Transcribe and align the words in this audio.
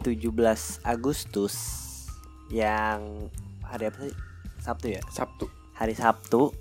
17 0.00 0.84
Agustus 0.86 1.54
yang 2.48 3.28
hari 3.64 3.92
apa 3.92 3.98
sih? 4.08 4.14
Sabtu 4.58 4.86
ya? 4.92 5.02
Sabtu. 5.12 5.46
Hari 5.76 5.94
Sabtu. 5.94 6.52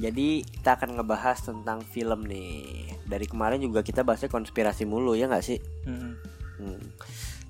Jadi 0.00 0.46
kita 0.46 0.80
akan 0.80 0.96
ngebahas 0.96 1.42
tentang 1.44 1.84
film 1.84 2.24
nih. 2.24 2.88
Dari 3.04 3.26
kemarin 3.26 3.60
juga 3.60 3.84
kita 3.84 4.06
bahasnya 4.06 4.32
konspirasi 4.32 4.88
mulu 4.88 5.18
ya 5.18 5.28
nggak 5.28 5.44
sih? 5.44 5.58
Hmm. 5.84 6.16
Hmm. 6.56 6.80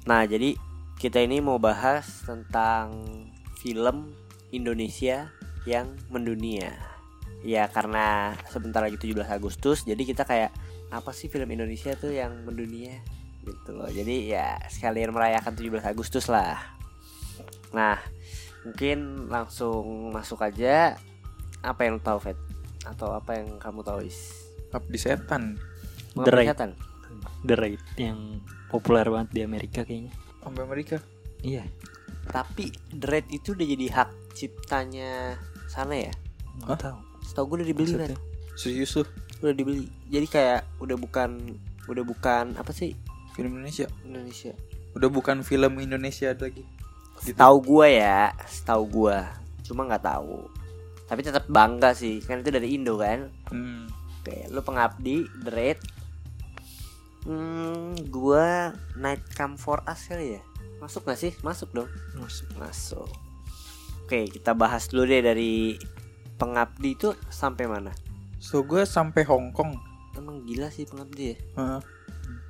Nah, 0.08 0.24
jadi 0.24 0.56
kita 0.96 1.20
ini 1.22 1.38
mau 1.44 1.60
bahas 1.60 2.24
tentang 2.24 2.92
film 3.60 4.10
Indonesia 4.50 5.30
yang 5.68 5.92
mendunia. 6.08 6.72
Ya 7.40 7.68
karena 7.72 8.36
sebentar 8.52 8.84
lagi 8.84 9.00
17 9.00 9.24
Agustus, 9.28 9.84
jadi 9.88 10.02
kita 10.04 10.28
kayak 10.28 10.52
apa 10.90 11.14
sih 11.14 11.30
film 11.30 11.48
Indonesia 11.48 11.94
tuh 11.96 12.12
yang 12.12 12.44
mendunia 12.44 13.00
gitu 13.44 13.70
loh. 13.76 13.88
Jadi 13.88 14.32
ya 14.32 14.60
sekalian 14.68 15.12
merayakan 15.14 15.52
17 15.56 15.84
Agustus 15.84 16.28
lah. 16.28 16.58
Nah, 17.70 17.96
mungkin 18.66 19.30
langsung 19.30 20.12
masuk 20.12 20.42
aja 20.44 20.98
apa 21.60 21.80
yang 21.84 22.00
tahu 22.00 22.18
Fed 22.20 22.38
atau 22.88 23.12
apa 23.12 23.36
yang 23.36 23.60
kamu 23.60 23.84
tahu 23.84 24.04
is 24.04 24.48
Abdi 24.72 24.98
setan. 24.98 25.60
The 26.14 26.30
Raid. 26.30 26.46
kesehatan? 26.50 26.70
The 27.46 27.54
Raid 27.56 27.82
yang 27.96 28.42
populer 28.72 29.06
banget 29.06 29.28
di 29.34 29.40
Amerika 29.46 29.86
kayaknya 29.86 30.14
Sampai 30.42 30.62
Amerika. 30.66 30.96
Iya 31.40 31.64
Tapi 32.28 32.70
The 32.92 33.06
Raid 33.06 33.26
itu 33.30 33.54
udah 33.54 33.66
jadi 33.66 33.86
hak 33.94 34.10
ciptanya 34.34 35.38
sana 35.70 35.94
ya? 35.94 36.12
Nggak 36.64 36.78
tahu 36.82 36.98
Setahu 37.22 37.44
gue 37.54 37.56
udah 37.62 37.68
dibeli 37.68 37.92
kan? 37.94 38.10
Serius 38.58 38.96
tuh 38.96 39.06
Udah 39.40 39.54
dibeli. 39.56 39.88
Jadi 40.10 40.26
kayak 40.28 40.66
udah 40.82 40.96
bukan 40.98 41.56
udah 41.88 42.04
bukan 42.04 42.54
apa 42.60 42.70
sih 42.76 42.92
film 43.36 43.58
Indonesia. 43.58 43.86
Indonesia? 44.06 44.52
Udah 44.96 45.08
bukan 45.10 45.42
film 45.46 45.78
Indonesia 45.78 46.34
lagi. 46.34 46.64
Gitu. 47.20 47.36
Tahu 47.36 47.56
gua 47.60 47.86
ya, 47.86 48.20
setahu 48.48 48.84
gua. 48.88 49.28
Cuma 49.66 49.84
nggak 49.86 50.04
tahu. 50.04 50.48
Tapi 51.06 51.20
tetap 51.26 51.44
bangga 51.50 51.92
sih, 51.92 52.22
kan 52.22 52.40
itu 52.40 52.50
dari 52.54 52.74
Indo 52.74 52.96
kan. 52.96 53.28
Hmm. 53.50 53.90
Oke, 54.20 54.46
lu 54.52 54.60
pengabdi 54.62 55.26
The 55.46 55.50
Raid. 55.50 55.78
Hmm, 57.28 57.96
gua 58.08 58.72
Night 58.96 59.20
Come 59.36 59.60
For 59.60 59.84
Us 59.84 60.08
kali 60.08 60.40
ya. 60.40 60.42
Masuk 60.80 61.04
gak 61.04 61.20
sih? 61.20 61.36
Masuk 61.44 61.68
dong. 61.76 61.90
Masuk. 62.16 62.48
Masuk. 62.56 63.10
Oke, 64.08 64.26
kita 64.32 64.56
bahas 64.56 64.88
dulu 64.88 65.04
deh 65.04 65.20
dari 65.20 65.76
pengabdi 66.40 66.96
itu 66.96 67.12
sampai 67.28 67.68
mana? 67.68 67.92
So 68.40 68.64
gue 68.64 68.88
sampai 68.88 69.28
Hong 69.28 69.52
Kong. 69.52 69.76
Emang 70.16 70.40
gila 70.48 70.72
sih 70.72 70.88
pengabdi 70.88 71.36
ya. 71.36 71.36
Heeh. 71.60 71.80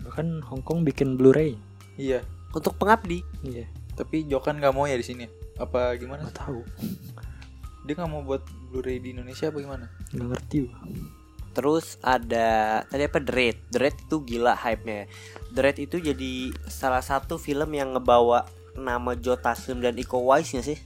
Bahkan 0.07 0.45
Hong 0.47 0.63
Kong 0.65 0.87
bikin 0.87 1.17
Blu-ray 1.21 1.57
Iya. 2.01 2.25
Untuk 2.57 2.75
pengabdi, 2.81 3.23
Iya 3.45 3.69
Tapi 3.95 4.25
Jokan 4.27 4.59
nggak 4.59 4.73
mau 4.73 4.89
ya 4.89 4.97
di 4.97 5.05
sini. 5.05 5.29
Apa 5.61 5.95
gimana? 6.01 6.25
Nggak 6.25 6.39
tahu 6.41 6.61
Dia 7.85 7.93
nggak 7.97 8.11
mau 8.11 8.23
buat 8.25 8.43
Blu-ray 8.71 9.03
di 9.03 9.13
Indonesia 9.13 9.51
apa 9.51 9.59
gimana? 9.61 9.87
Nggak 10.15 10.29
ngerti 10.37 10.57
gua. 10.69 10.79
Terus 11.51 11.99
ada 11.99 12.81
tadi 12.87 13.03
apa 13.11 13.19
The 13.19 13.33
Raid. 13.35 13.57
The 13.75 13.79
Raid 13.83 13.97
itu 14.07 14.17
gila 14.23 14.55
hype-nya. 14.55 15.11
The 15.51 15.61
Raid 15.67 15.79
itu 15.83 15.97
jadi 15.99 16.55
salah 16.71 17.03
satu 17.03 17.37
film 17.43 17.75
yang 17.75 17.99
ngebawa 17.99 18.47
nama 18.79 19.19
Joe 19.19 19.35
Taslim 19.35 19.83
dan 19.83 19.99
Iko 19.99 20.23
Uwais 20.23 20.47
gak 20.47 20.63
sih? 20.63 20.79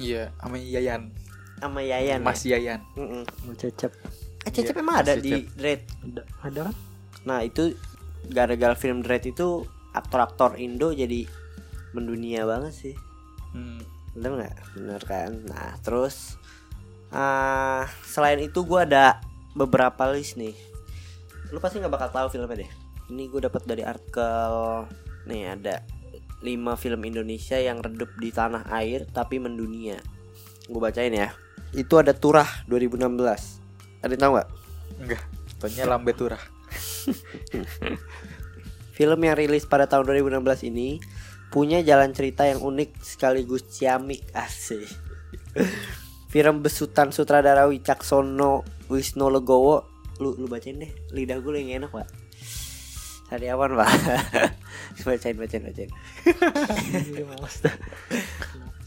Iya, 0.00 0.32
sama 0.40 0.56
Yayan. 0.56 1.12
Sama 1.60 1.80
Yayan. 1.84 2.20
Mas 2.24 2.40
ya? 2.44 2.56
Yayan. 2.56 2.80
Mm-mm. 2.96 3.22
Mau 3.44 3.52
cecep 3.56 3.92
Eh 4.46 4.50
Cecep 4.52 4.76
Iya, 4.76 4.82
emang 4.84 4.96
ada 5.04 5.12
di 5.20 5.44
Raid. 5.60 5.84
Ada, 6.00 6.22
ada 6.40 6.60
kan? 6.72 6.74
Nah 7.28 7.38
itu 7.44 7.76
gara-gara 8.30 8.74
film 8.74 9.02
Raid 9.02 9.30
itu 9.30 9.64
aktor-aktor 9.96 10.60
Indo 10.60 10.92
jadi 10.92 11.24
mendunia 11.96 12.44
banget 12.44 12.72
sih. 12.74 12.94
Hmm. 13.56 13.80
Bener 14.12 14.30
nggak? 14.36 14.56
Bener 14.76 15.00
kan? 15.04 15.30
Nah 15.48 15.76
terus 15.80 16.36
ah 17.14 17.86
selain 18.02 18.42
itu 18.42 18.66
gue 18.66 18.80
ada 18.82 19.20
beberapa 19.56 20.10
list 20.12 20.36
nih. 20.36 20.56
Lu 21.54 21.62
pasti 21.62 21.80
nggak 21.80 21.92
bakal 21.92 22.08
tahu 22.12 22.26
filmnya 22.32 22.66
deh. 22.66 22.70
Ini 23.12 23.22
gue 23.30 23.40
dapat 23.46 23.62
dari 23.64 23.86
artikel 23.86 24.52
nih 25.26 25.56
ada 25.56 25.82
5 26.42 26.82
film 26.82 27.00
Indonesia 27.06 27.56
yang 27.56 27.80
redup 27.80 28.12
di 28.20 28.28
tanah 28.28 28.68
air 28.70 29.08
tapi 29.08 29.40
mendunia. 29.40 29.96
Gue 30.68 30.80
bacain 30.82 31.14
ya. 31.14 31.32
Itu 31.72 31.96
ada 31.96 32.12
Turah 32.12 32.46
2016. 32.68 34.04
Ada 34.04 34.12
yang 34.12 34.22
tahu 34.22 34.32
nggak? 34.36 34.48
Enggak. 35.00 35.22
Tanya 35.56 35.84
Lambe 35.88 36.12
Turah. 36.12 36.55
Film 38.96 39.20
yang 39.22 39.36
rilis 39.36 39.68
pada 39.68 39.84
tahun 39.84 40.08
2016 40.08 40.70
ini 40.72 40.98
punya 41.52 41.84
jalan 41.84 42.10
cerita 42.16 42.48
yang 42.48 42.64
unik 42.64 43.00
sekaligus 43.04 43.68
ciamik 43.68 44.24
asik. 44.32 44.88
Film 46.32 46.60
besutan 46.60 47.14
sutradara 47.14 47.68
Wicaksono 47.70 48.66
Wisno 48.90 49.30
Legowo 49.30 49.96
lu 50.16 50.32
lu 50.40 50.48
bacain 50.48 50.80
deh 50.80 50.88
lidah 51.12 51.36
gue 51.44 51.60
yang 51.60 51.84
enak 51.84 51.92
pak 51.92 52.08
Sariawan 53.28 53.76
pak 53.76 53.90
bacain 55.06 55.36
bacain 55.36 55.62
bacain 55.64 55.90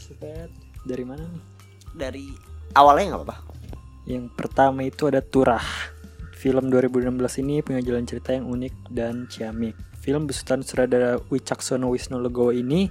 Iya? 0.09 0.49
Dari 0.83 1.05
mana 1.05 1.21
nih? 1.21 1.43
dari 1.93 2.25
awalnya 2.73 3.13
nggak 3.13 3.21
apa-apa 3.25 3.37
Yang 4.09 4.25
pertama 4.33 4.81
itu 4.81 5.05
ada 5.05 5.21
Turah. 5.21 5.61
Film 6.39 6.71
2016 6.71 7.43
ini 7.43 7.59
punya 7.59 7.83
jalan 7.83 8.07
cerita 8.07 8.31
yang 8.31 8.47
unik 8.47 8.95
dan 8.95 9.27
ciamik. 9.27 9.75
Film 9.99 10.23
besutan 10.23 10.63
sutradara 10.63 11.19
Wicaksono 11.27 11.91
Wisnu 11.91 12.15
Legowo 12.15 12.55
ini 12.55 12.87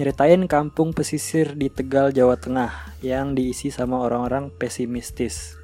nyeritain 0.00 0.48
kampung 0.48 0.96
pesisir 0.96 1.52
di 1.60 1.68
Tegal, 1.68 2.08
Jawa 2.08 2.40
Tengah 2.40 2.96
yang 3.04 3.36
diisi 3.36 3.68
sama 3.68 4.00
orang-orang 4.00 4.48
pesimistis. 4.48 5.60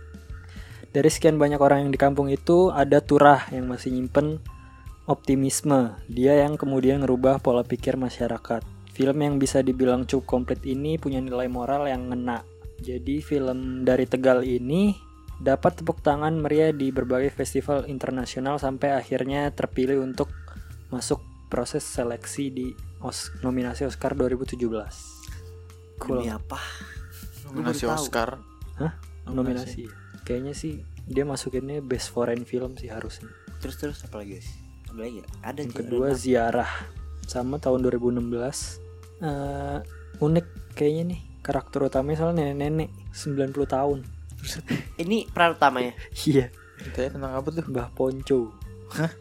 Dari 0.92 1.08
sekian 1.08 1.40
banyak 1.40 1.56
orang 1.56 1.88
yang 1.88 1.90
di 1.90 1.96
kampung 1.96 2.28
itu 2.28 2.68
ada 2.68 3.00
Turah 3.00 3.48
yang 3.48 3.64
masih 3.64 3.96
nyimpen 3.96 4.44
optimisme. 5.08 5.96
Dia 6.12 6.44
yang 6.44 6.60
kemudian 6.60 7.00
ngerubah 7.00 7.40
pola 7.40 7.64
pikir 7.64 7.96
masyarakat. 7.96 8.60
Film 8.92 9.16
yang 9.24 9.40
bisa 9.40 9.64
dibilang 9.64 10.04
cukup 10.04 10.28
komplit 10.28 10.60
ini 10.68 11.00
punya 11.00 11.24
nilai 11.24 11.48
moral 11.48 11.88
yang 11.88 12.12
ngena. 12.12 12.44
Jadi 12.76 13.24
film 13.24 13.88
dari 13.88 14.04
Tegal 14.04 14.44
ini 14.44 15.05
dapat 15.36 15.80
tepuk 15.82 16.00
tangan 16.00 16.40
meriah 16.40 16.72
di 16.72 16.88
berbagai 16.88 17.28
festival 17.28 17.84
internasional 17.86 18.56
sampai 18.56 18.96
akhirnya 18.96 19.52
terpilih 19.52 20.00
untuk 20.00 20.32
masuk 20.88 21.20
proses 21.52 21.84
seleksi 21.84 22.50
di 22.50 22.66
Os- 23.04 23.30
nominasi 23.44 23.84
Oscar 23.84 24.16
2017. 24.16 24.56
Cool. 25.96 26.20
demi 26.20 26.28
apa 26.28 26.60
Nominasi. 27.48 27.88
Oscar. 27.88 28.36
Hah? 28.80 28.92
Nominasi. 29.28 29.88
Kayaknya 30.26 30.52
sih 30.52 30.82
dia 31.06 31.22
masukinnya 31.22 31.78
best 31.80 32.10
foreign 32.10 32.42
film 32.42 32.74
sih 32.76 32.90
harusnya. 32.90 33.30
terus 33.56 33.80
terus 33.80 33.98
apa 34.04 34.20
lagi 34.20 34.36
guys 34.36 34.48
ada 34.92 35.00
lagi 35.00 35.20
ada 35.40 35.58
Yang 35.64 35.74
kedua 35.80 36.12
ada 36.12 36.18
Ziarah 36.18 36.70
sama 37.24 37.56
tahun 37.56 37.80
2016. 37.88 38.78
Eh, 39.22 39.78
unik 40.20 40.76
kayaknya 40.76 41.02
nih 41.16 41.20
karakter 41.40 41.88
utamanya 41.88 42.18
soalnya 42.20 42.52
nenek-nenek 42.52 42.90
90 43.14 43.64
tahun. 43.64 43.98
ini 45.02 45.26
peran 45.28 45.58
utamanya 45.58 45.92
Iya, 46.26 46.50
Ceritanya 46.80 47.10
tentang 47.18 47.32
apa 47.34 47.48
tuh? 47.50 47.64
Mbah 47.66 47.88
Ponco. 47.96 48.40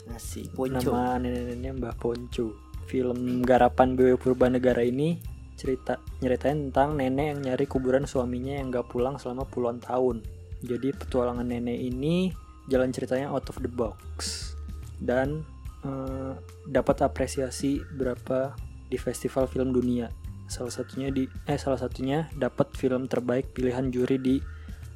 nasi 0.06 0.46
ponco 0.54 0.94
Nama 0.94 1.18
nenek-neneknya 1.18 1.72
Mbah 1.74 1.96
Ponco. 1.98 2.54
Film 2.86 3.42
garapan 3.42 3.98
BW 3.98 4.22
Purbanegara 4.22 4.86
ini 4.86 5.18
cerita 5.56 5.98
nyeritain 6.22 6.70
tentang 6.70 7.00
nenek 7.00 7.26
yang 7.34 7.40
nyari 7.42 7.66
kuburan 7.66 8.06
suaminya 8.06 8.60
yang 8.60 8.70
gak 8.70 8.92
pulang 8.92 9.18
selama 9.18 9.48
puluhan 9.48 9.82
tahun. 9.82 10.22
Jadi 10.62 10.94
petualangan 10.94 11.48
nenek 11.48 11.80
ini 11.82 12.30
jalan 12.70 12.94
ceritanya 12.94 13.34
out 13.34 13.48
of 13.50 13.58
the 13.62 13.72
box 13.72 14.54
dan 15.02 15.42
eh, 15.82 16.34
dapat 16.70 17.02
apresiasi 17.02 17.82
berapa 17.98 18.54
di 18.86 18.98
festival 19.02 19.50
film 19.50 19.74
dunia. 19.74 20.12
Salah 20.46 20.70
satunya 20.70 21.10
di 21.10 21.26
eh 21.50 21.58
salah 21.58 21.82
satunya 21.82 22.30
dapat 22.38 22.70
film 22.78 23.10
terbaik 23.10 23.50
pilihan 23.58 23.90
juri 23.90 24.22
di 24.22 24.36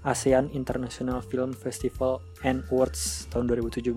ASEAN 0.10 0.50
International 0.58 1.22
Film 1.22 1.54
Festival 1.54 2.18
and 2.42 2.66
Awards 2.74 3.30
tahun 3.30 3.46
2017 3.54 3.94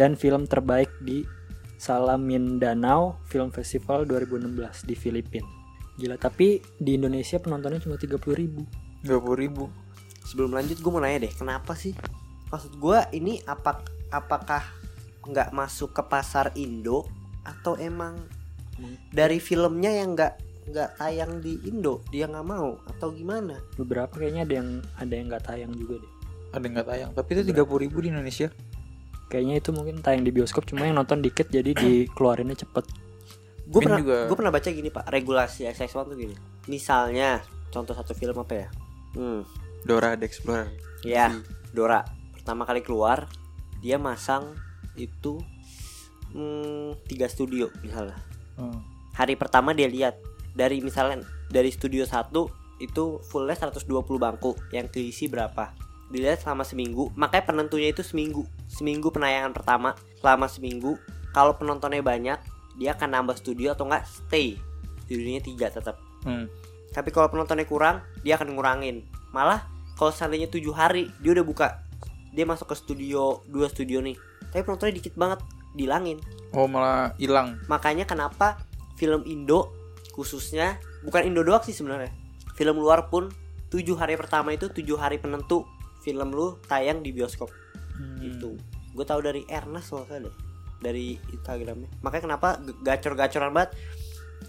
dan 0.00 0.16
film 0.16 0.48
terbaik 0.48 0.88
di 1.04 1.28
Salam 1.76 2.24
Mindanao 2.24 3.20
Film 3.28 3.52
Festival 3.52 4.08
2016 4.08 4.88
di 4.88 4.96
Filipina. 4.96 5.48
Gila, 6.00 6.16
tapi 6.16 6.64
di 6.80 6.96
Indonesia 6.96 7.36
penontonnya 7.36 7.84
cuma 7.84 8.00
30 8.00 8.16
ribu. 8.32 8.64
dua 9.00 9.16
puluh 9.16 9.36
ribu 9.40 9.64
Sebelum 10.24 10.52
lanjut 10.52 10.76
gue 10.80 10.90
mau 10.92 11.00
nanya 11.00 11.24
deh, 11.28 11.32
kenapa 11.32 11.72
sih? 11.72 11.96
Maksud 12.52 12.76
gue 12.76 12.98
ini 13.16 13.40
apa 13.48 13.80
apakah 14.12 14.60
nggak 15.24 15.52
masuk 15.56 15.96
ke 15.96 16.02
pasar 16.04 16.52
Indo 16.56 17.08
atau 17.44 17.76
emang 17.80 18.20
dari 19.12 19.40
filmnya 19.40 19.92
yang 19.92 20.16
nggak 20.16 20.49
nggak 20.70 20.96
tayang 20.96 21.42
di 21.42 21.58
Indo 21.66 22.00
dia 22.08 22.30
nggak 22.30 22.46
mau 22.46 22.78
atau 22.86 23.10
gimana? 23.10 23.58
Beberapa 23.76 24.14
kayaknya 24.16 24.46
ada 24.46 24.54
yang 24.62 24.68
ada 24.96 25.12
yang 25.12 25.26
nggak 25.28 25.44
tayang 25.44 25.72
juga 25.74 25.94
deh. 25.98 26.12
ada 26.50 26.62
yang 26.66 26.74
nggak 26.74 26.88
tayang 26.90 27.10
tapi 27.14 27.30
itu 27.38 27.42
tiga 27.46 27.62
puluh 27.62 27.86
ribu 27.86 28.02
di 28.02 28.10
Indonesia 28.10 28.50
Kayaknya 29.30 29.62
itu 29.62 29.70
mungkin 29.70 30.02
tayang 30.02 30.26
di 30.26 30.34
bioskop 30.34 30.66
cuma 30.66 30.90
yang 30.90 30.98
nonton 30.98 31.22
dikit 31.22 31.46
jadi 31.46 31.70
dikeluarinnya 31.70 32.58
cepet. 32.58 32.82
Gue 33.70 33.78
pernah 33.78 34.02
juga- 34.02 34.26
gue 34.26 34.34
pernah 34.34 34.50
baca 34.50 34.66
gini 34.66 34.90
pak 34.90 35.06
regulasi 35.06 35.70
XX1 35.70 36.10
tuh 36.10 36.18
gini. 36.18 36.34
Misalnya 36.66 37.38
contoh 37.70 37.94
satu 37.94 38.10
film 38.10 38.34
apa 38.42 38.66
ya? 38.66 38.68
Hmm, 39.14 39.46
Dora 39.86 40.18
the 40.18 40.26
Explorer 40.26 40.66
ya 41.06 41.30
Dora 41.70 42.02
pertama 42.34 42.66
kali 42.66 42.82
keluar 42.82 43.30
dia 43.78 43.96
masang 44.02 44.58
itu 44.98 45.38
hmm, 46.34 46.98
tiga 47.06 47.30
studio 47.30 47.70
misalnya. 47.80 48.18
Hmm. 48.58 48.82
hari 49.14 49.38
pertama 49.38 49.72
dia 49.72 49.88
lihat 49.88 50.18
dari 50.54 50.82
misalnya 50.82 51.22
dari 51.50 51.70
studio 51.70 52.06
1 52.06 52.30
itu 52.80 53.20
fullnya 53.28 53.56
120 53.56 53.86
bangku 54.16 54.56
yang 54.72 54.88
keisi 54.88 55.28
berapa. 55.28 55.72
Dilihat 56.10 56.42
selama 56.42 56.66
seminggu 56.66 57.12
makanya 57.14 57.54
penentunya 57.54 57.92
itu 57.92 58.02
seminggu. 58.02 58.48
Seminggu 58.66 59.12
penayangan 59.14 59.54
pertama 59.54 59.94
selama 60.18 60.50
seminggu. 60.50 60.96
Kalau 61.30 61.54
penontonnya 61.54 62.02
banyak 62.02 62.38
dia 62.80 62.96
akan 62.96 63.08
nambah 63.20 63.36
studio 63.38 63.76
atau 63.76 63.86
enggak 63.86 64.08
stay. 64.08 64.58
Studionya 65.06 65.42
tiga 65.42 65.68
tetap 65.70 65.98
Hmm. 66.20 66.52
tapi 66.92 67.08
kalau 67.16 67.32
penontonnya 67.32 67.64
kurang 67.64 68.04
dia 68.20 68.36
akan 68.36 68.52
ngurangin. 68.52 69.08
Malah 69.32 69.64
kalau 69.96 70.12
seandainya 70.12 70.52
tujuh 70.52 70.76
hari 70.76 71.08
dia 71.24 71.32
udah 71.32 71.46
buka. 71.46 71.80
Dia 72.36 72.44
masuk 72.44 72.68
ke 72.68 72.76
studio 72.76 73.40
dua 73.48 73.72
studio 73.72 74.04
nih. 74.04 74.20
Tapi 74.52 74.60
penontonnya 74.60 75.00
dikit 75.00 75.16
banget 75.16 75.40
dilangin 75.72 76.20
oh 76.54 76.66
malah 76.66 77.14
hilang. 77.18 77.58
Makanya 77.70 78.04
kenapa 78.06 78.58
film 78.98 79.22
Indo 79.26 79.72
khususnya 80.10 80.76
bukan 81.00 81.26
Indo 81.26 81.42
doang 81.42 81.62
sih 81.62 81.72
sebenarnya. 81.72 82.10
Film 82.54 82.76
luar 82.76 83.08
pun 83.08 83.30
tujuh 83.68 83.94
hari 83.94 84.14
pertama 84.14 84.50
itu 84.50 84.66
tujuh 84.66 84.94
hari 84.94 85.16
penentu 85.16 85.64
film 86.00 86.30
lu 86.30 86.58
tayang 86.66 87.00
di 87.00 87.10
bioskop 87.10 87.48
Hmm. 87.94 88.16
itu. 88.18 88.56
Gue 88.90 89.04
tahu 89.04 89.20
dari 89.20 89.44
Ernest 89.46 89.92
loh 89.92 90.04
deh 90.04 90.32
dari 90.80 91.20
Instagramnya. 91.30 92.00
Makanya 92.00 92.22
kenapa 92.24 92.48
gacor-gacoran 92.80 93.52
banget 93.52 93.76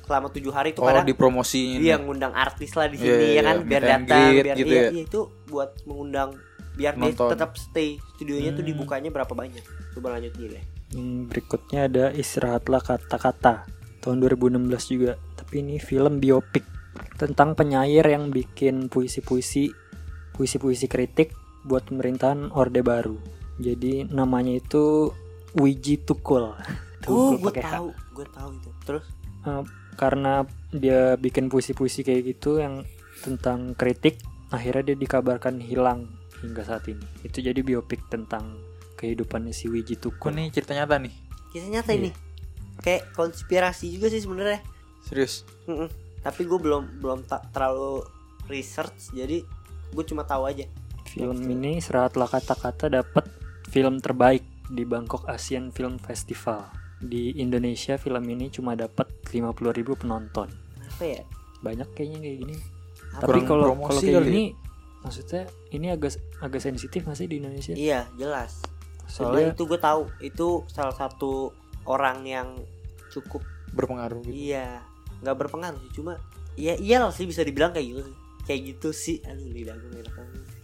selama 0.01 0.27
tujuh 0.27 0.51
hari 0.51 0.71
itu 0.71 0.79
oh 0.79 0.87
kadang 0.87 1.03
dipromosiin 1.03 1.77
dia 1.77 1.99
ngundang 1.99 2.31
artis 2.31 2.71
lah 2.73 2.87
di 2.87 2.95
Iya, 2.95 3.03
sini 3.05 3.25
iya, 3.27 3.35
ya 3.35 3.41
kan 3.43 3.55
iya. 3.55 3.67
biar 3.67 3.83
datang 3.83 4.27
biar 4.33 4.45
gitu 4.55 4.71
iya, 4.71 4.81
ya. 4.81 4.89
iya, 4.91 5.01
itu 5.03 5.19
buat 5.47 5.69
mengundang 5.83 6.29
biar 6.73 6.93
dia 6.95 7.03
Nonton. 7.11 7.27
tetap 7.27 7.51
stay 7.55 7.99
studionya 8.15 8.51
tuh 8.51 8.63
Hmm. 8.63 8.71
dibukanya 8.71 9.09
berapa 9.11 9.31
banyak 9.31 9.63
coba 9.91 10.07
lanjut 10.15 10.31
dulu 10.31 10.55
ya 10.55 10.63
berikutnya 11.27 11.79
ada 11.87 12.05
Istirahatlah 12.11 12.81
Kata-Kata 12.81 13.53
tahun 14.01 14.17
2016 14.19 14.67
juga. 14.89 15.15
Tapi 15.51 15.67
ini 15.67 15.83
film 15.83 16.23
biopik 16.23 16.63
tentang 17.19 17.59
penyair 17.59 18.07
yang 18.07 18.31
bikin 18.31 18.87
puisi-puisi 18.87 19.67
puisi-puisi 20.31 20.87
kritik 20.87 21.35
buat 21.67 21.91
pemerintahan 21.91 22.55
Orde 22.55 22.79
Baru. 22.79 23.19
Jadi 23.59 24.07
namanya 24.07 24.55
itu 24.63 25.11
Wiji 25.59 26.07
Tukul. 26.07 26.55
Tuh, 27.03 27.11
oh 27.11 27.31
gua 27.35 27.51
gue 27.51 27.59
tahu 27.59 27.87
gue 28.15 28.27
tahu 28.31 28.49
itu 28.55 28.69
terus 28.87 29.03
Eh, 29.43 29.63
karena 29.99 30.47
dia 30.71 31.19
bikin 31.19 31.51
puisi-puisi 31.51 32.07
kayak 32.07 32.31
gitu 32.31 32.63
yang 32.63 32.87
tentang 33.19 33.75
kritik, 33.75 34.23
akhirnya 34.55 34.95
dia 34.95 35.03
dikabarkan 35.03 35.59
hilang 35.59 36.07
hingga 36.39 36.63
saat 36.63 36.87
ini. 36.87 37.03
Itu 37.27 37.43
jadi 37.43 37.59
biopik 37.59 38.07
tentang 38.07 38.55
kehidupannya 38.95 39.51
si 39.51 39.67
Wiji 39.67 39.99
Tukul. 39.99 40.31
nih 40.31 40.47
cerita 40.47 40.71
nyata 40.79 40.95
nih 40.95 41.11
kisah 41.51 41.67
nyata 41.67 41.91
Iya. 41.91 41.99
ini 41.99 42.09
kayak 42.79 43.11
konspirasi 43.11 43.91
juga 43.91 44.07
sih 44.07 44.23
sebenarnya 44.23 44.63
serius 45.05 45.43
Mm-mm. 45.65 45.89
tapi 46.21 46.45
gue 46.45 46.59
belum 46.59 47.01
belum 47.01 47.25
tak 47.25 47.53
terlalu 47.53 48.05
research 48.49 49.13
jadi 49.13 49.43
gue 49.91 50.03
cuma 50.07 50.23
tahu 50.23 50.47
aja 50.47 50.65
Film 51.11 51.43
ini 51.43 51.83
Istirahatlah 51.83 52.23
Kata-Kata 52.23 52.87
dapat 52.87 53.27
film 53.67 53.99
terbaik 53.99 54.47
di 54.71 54.87
Bangkok 54.87 55.27
Asian 55.27 55.67
Film 55.75 55.99
Festival. 55.99 56.71
Di 57.03 57.35
Indonesia 57.35 57.99
film 57.99 58.23
ini 58.31 58.47
cuma 58.47 58.79
dapat 58.79 59.11
50.000 59.27 59.83
penonton. 59.99 60.47
apa 60.87 61.03
ya 61.03 61.27
Banyak 61.59 61.91
kayaknya 61.91 62.19
kayak 62.23 62.37
gini. 62.47 62.55
Apa? 63.11 63.27
Tapi 63.27 63.39
kalau 63.43 63.75
kalau 63.75 63.99
kayak 63.99 64.23
ya? 64.23 64.23
gini 64.23 64.45
maksudnya 65.01 65.43
ini 65.73 65.87
agak 65.89 66.13
agak 66.39 66.61
sensitif 66.61 67.01
masih 67.09 67.25
di 67.25 67.41
Indonesia. 67.41 67.73
iya 67.73 68.05
jelas 68.15 68.61
soalnya 69.09 69.51
itu 69.51 69.65
gue 69.65 69.79
tahu 69.81 70.07
itu 70.21 70.63
salah 70.69 70.93
satu 70.93 71.51
orang 71.89 72.23
yang 72.23 72.47
cukup 73.09 73.41
berpengaruh 73.73 74.21
gitu 74.23 74.53
iya 74.53 74.85
nggak 75.21 75.37
berpengaruh 75.37 75.79
sih 75.85 76.01
cuma 76.01 76.17
iya 76.57 76.75
iyalah 76.75 77.13
sih 77.13 77.29
bisa 77.29 77.45
dibilang 77.45 77.71
kayak 77.71 77.87
gitu 77.93 78.11
kayak 78.45 78.61
gitu 78.75 78.89
sih 78.91 79.17
aduh 79.23 79.47
lidah. 79.47 79.77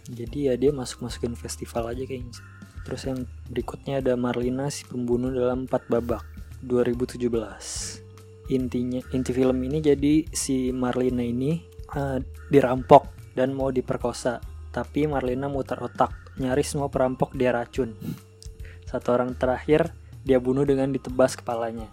Jadi 0.08 0.48
ya 0.48 0.56
dia 0.56 0.72
masuk 0.72 1.04
masukin 1.04 1.36
festival 1.36 1.92
aja 1.92 2.04
kayaknya. 2.08 2.32
Terus 2.88 3.02
yang 3.04 3.20
berikutnya 3.52 4.00
ada 4.00 4.16
Marlina 4.16 4.72
si 4.72 4.88
pembunuh 4.88 5.28
dalam 5.28 5.68
4 5.68 5.92
babak 5.92 6.24
2017. 6.64 7.28
Intinya 8.48 9.04
inti 9.12 9.32
film 9.36 9.60
ini 9.60 9.84
jadi 9.84 10.24
si 10.32 10.72
Marlina 10.72 11.20
ini 11.20 11.60
eh, 11.92 12.20
dirampok 12.48 13.36
dan 13.36 13.52
mau 13.52 13.68
diperkosa. 13.68 14.40
Tapi 14.72 15.04
Marlina 15.10 15.52
mutar 15.52 15.84
otak, 15.84 16.40
nyaris 16.40 16.72
semua 16.72 16.88
perampok 16.88 17.36
dia 17.36 17.52
racun. 17.52 17.92
Satu 18.88 19.12
orang 19.12 19.36
terakhir 19.36 19.92
dia 20.24 20.40
bunuh 20.40 20.64
dengan 20.64 20.88
ditebas 20.96 21.36
kepalanya. 21.36 21.92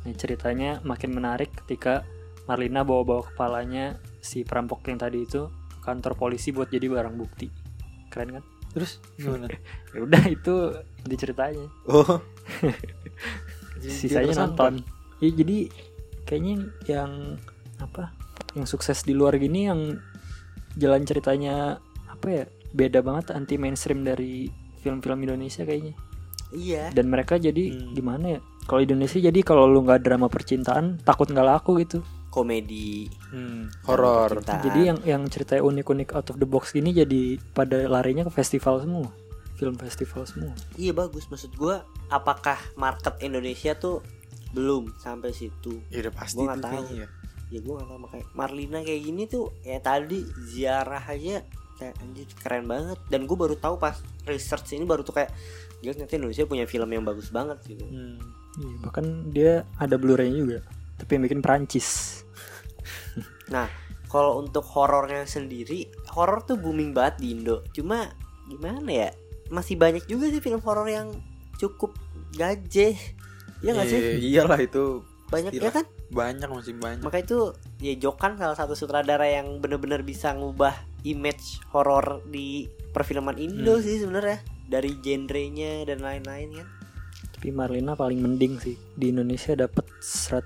Nah, 0.00 0.12
ceritanya 0.16 0.80
makin 0.80 1.12
menarik 1.12 1.52
ketika 1.64 2.02
Marlina 2.48 2.82
bawa-bawa 2.82 3.26
kepalanya 3.28 4.00
si 4.18 4.42
perampok 4.42 4.82
yang 4.88 4.96
tadi 4.96 5.22
itu 5.22 5.46
ke 5.46 5.78
kantor 5.80 6.16
polisi 6.16 6.50
buat 6.50 6.68
jadi 6.68 6.88
barang 6.88 7.14
bukti. 7.14 7.48
Keren 8.08 8.40
kan? 8.40 8.44
terus 8.70 9.02
gimana 9.18 9.50
Ya 9.94 9.98
udah 9.98 10.24
itu 10.30 10.54
di 11.02 11.16
ceritanya. 11.18 11.66
oh 11.90 12.22
Sisanya 13.82 14.46
nonton. 14.46 14.84
Ya 15.18 15.28
jadi 15.32 15.66
kayaknya 16.22 16.54
yang 16.86 17.12
apa? 17.80 18.14
Yang 18.54 18.66
sukses 18.76 19.02
di 19.02 19.10
luar 19.10 19.36
gini 19.36 19.66
yang 19.66 19.98
jalan 20.78 21.02
ceritanya 21.02 21.82
apa 22.06 22.26
ya? 22.30 22.44
Beda 22.70 23.02
banget 23.02 23.34
anti 23.34 23.58
mainstream 23.58 24.06
dari 24.06 24.46
film-film 24.80 25.26
Indonesia 25.26 25.66
kayaknya. 25.66 25.98
iya 26.50 26.90
Dan 26.90 27.10
mereka 27.10 27.38
jadi 27.38 27.74
Hmm. 27.74 27.90
gimana 27.94 28.38
ya? 28.38 28.40
Kalau 28.70 28.86
Indonesia 28.86 29.18
jadi 29.18 29.40
kalau 29.42 29.66
lu 29.66 29.82
nggak 29.82 30.06
drama 30.06 30.30
percintaan 30.30 31.02
takut 31.02 31.26
nggak 31.26 31.48
laku 31.58 31.82
gitu. 31.82 32.06
komedi 32.30 33.10
hmm, 33.34 33.90
horor. 33.90 34.38
Jadi 34.38 34.86
yang 34.86 35.02
yang 35.02 35.22
ceritanya 35.26 35.66
unik-unik 35.66 36.14
out 36.14 36.30
of 36.30 36.38
the 36.38 36.46
box 36.46 36.70
gini 36.70 36.94
jadi 36.94 37.42
pada 37.50 37.90
larinya 37.90 38.22
ke 38.22 38.30
festival 38.30 38.78
semua. 38.78 39.10
Film 39.58 39.74
festival 39.74 40.22
semua. 40.30 40.54
iya 40.78 40.94
bagus 40.94 41.26
maksud 41.26 41.50
gue 41.58 41.82
apakah 42.06 42.54
market 42.78 43.18
Indonesia 43.18 43.74
tuh 43.74 44.06
belum 44.54 44.94
sampai 45.02 45.34
situ 45.34 45.82
ya 45.90 46.06
udah 46.06 46.14
pasti 46.14 46.38
Gua 46.38 46.54
nggak 46.54 46.62
tahu. 46.62 46.70
kayaknya 46.70 46.94
ya 47.02 47.08
ya 47.50 47.58
gue 47.58 47.74
gak 47.74 47.88
tau 47.90 47.98
makanya 47.98 48.26
Marlina 48.32 48.78
kayak 48.86 49.02
gini 49.02 49.22
tuh 49.26 49.50
ya 49.66 49.82
tadi 49.82 50.22
ziarah 50.46 51.02
aja 51.02 51.42
kayak 51.82 51.94
anjir 51.98 52.28
keren 52.38 52.64
banget 52.70 52.98
dan 53.10 53.26
gue 53.26 53.36
baru 53.36 53.58
tahu 53.58 53.74
pas 53.74 53.98
research 54.22 54.78
ini 54.78 54.86
baru 54.86 55.02
tuh 55.02 55.18
kayak 55.18 55.34
gila 55.82 55.98
ternyata 55.98 56.14
Indonesia 56.14 56.44
punya 56.46 56.64
film 56.70 56.90
yang 56.94 57.02
bagus 57.02 57.34
banget 57.34 57.58
gitu 57.66 57.82
hmm. 57.82 58.39
Iya, 58.58 58.74
bahkan 58.82 59.06
dia 59.30 59.52
ada 59.78 59.94
Blu-ray 59.94 60.32
juga. 60.34 60.64
Tapi 60.98 61.10
yang 61.16 61.22
bikin 61.30 61.40
Prancis. 61.44 62.22
nah 63.54 63.70
kalau 64.10 64.42
untuk 64.42 64.66
horornya 64.66 65.22
sendiri 65.22 65.86
horor 66.10 66.42
tuh 66.42 66.58
booming 66.58 66.90
banget 66.90 67.22
di 67.22 67.26
Indo. 67.38 67.62
Cuma 67.70 68.10
gimana 68.50 68.90
ya? 68.90 69.10
Masih 69.50 69.78
banyak 69.78 70.06
juga 70.10 70.26
sih 70.30 70.42
film 70.42 70.58
horor 70.62 70.86
yang 70.90 71.14
cukup 71.58 71.94
gaje 72.34 72.98
ya 73.60 73.70
nggak 73.76 73.86
sih? 73.86 73.98
Eh, 73.98 74.18
iyalah 74.18 74.58
itu 74.58 75.04
banyak 75.30 75.54
ya 75.54 75.70
kan? 75.70 75.86
banyak 76.10 76.50
masih 76.50 76.74
banyak. 76.74 77.06
Maka 77.06 77.22
itu 77.22 77.54
ya 77.78 77.94
Jokan 77.94 78.34
salah 78.34 78.58
satu 78.58 78.74
sutradara 78.74 79.30
yang 79.30 79.62
bener-bener 79.62 80.02
bisa 80.02 80.34
ngubah 80.34 80.74
image 81.06 81.62
horor 81.70 82.18
di 82.26 82.66
perfilman 82.90 83.38
Indo 83.38 83.78
Hmm. 83.78 83.84
sih 83.84 84.02
sebenarnya. 84.02 84.42
Dari 84.66 84.98
genrenya 84.98 85.86
dan 85.86 86.02
lain-lain 86.02 86.62
kan 86.62 86.79
Tapi 87.40 87.56
Marlina 87.56 87.96
paling 87.96 88.20
mending 88.20 88.60
sih. 88.60 88.76
Di 88.92 89.08
Indonesia 89.08 89.56
dapat 89.56 89.88
100.000 89.96 90.44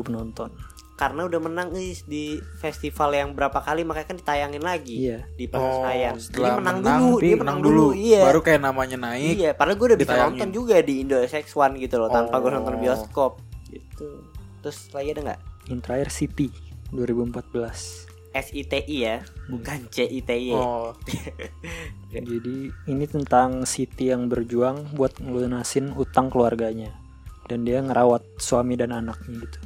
penonton. 0.00 0.54
karena 0.96 1.28
udah 1.28 1.40
menang 1.44 1.76
guys 1.76 2.08
di 2.08 2.40
festival 2.56 3.12
yang 3.12 3.36
berapa 3.36 3.60
kali 3.60 3.84
makanya 3.84 4.08
kan 4.08 4.16
ditayangin 4.16 4.64
lagi 4.64 4.96
Iya. 5.04 5.28
di. 5.36 5.44
Jadi 5.44 5.60
Oh, 5.60 6.16
setelah 6.16 6.56
menang, 6.56 6.76
menang, 6.80 7.00
dulu, 7.04 7.16
dia 7.20 7.34
menang 7.36 7.58
dulu. 7.60 7.86
Iya. 7.92 8.22
Baru 8.24 8.40
kayak 8.40 8.60
namanya 8.64 8.96
naik. 8.96 9.34
Iya, 9.36 9.50
padahal 9.52 9.76
gue 9.76 9.86
udah 9.92 9.98
bisa 10.00 10.08
ditayangin. 10.08 10.32
nonton 10.32 10.50
juga 10.54 10.76
di 10.80 10.94
Indo 11.04 11.20
SX1 11.20 11.76
gitu 11.76 12.00
loh 12.00 12.08
tanpa 12.08 12.40
gue 12.40 12.48
nonton 12.48 12.74
Oh. 12.74 12.80
bioskop 12.80 13.32
gitu. 13.68 14.24
Terus 14.64 14.78
lagi 14.96 15.08
ada 15.12 15.20
nggak? 15.20 15.40
Yang 15.68 15.80
terakhir 15.84 16.08
City 16.08 16.48
2014. 16.88 18.15
SITI 18.42 18.96
ya, 18.96 19.24
bukan 19.48 19.88
CITY. 19.88 20.52
Oh, 20.52 20.92
Jadi 22.14 22.70
ini 22.88 23.04
tentang 23.04 23.68
Siti 23.68 24.08
yang 24.08 24.30
berjuang 24.30 24.96
buat 24.96 25.18
ngelunasin 25.20 25.92
utang 25.96 26.32
keluarganya 26.32 26.94
dan 27.46 27.62
dia 27.62 27.78
ngerawat 27.82 28.22
suami 28.38 28.74
dan 28.74 28.94
anaknya 28.94 29.46
gitu. 29.46 29.58